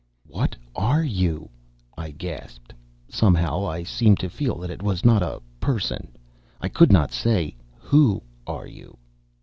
"What 0.25 0.55
are 0.75 1.03
you?" 1.03 1.49
I 1.95 2.09
gasped. 2.09 2.73
Somehow 3.07 3.67
I 3.67 3.83
seemed 3.83 4.17
to 4.21 4.31
feel 4.31 4.57
that 4.57 4.71
it 4.71 4.81
was 4.81 5.05
not 5.05 5.21
a 5.21 5.43
person—I 5.59 6.69
could 6.69 6.91
not 6.91 7.11
say, 7.11 7.55
Who 7.77 8.23
are 8.47 8.65
you? 8.65 8.97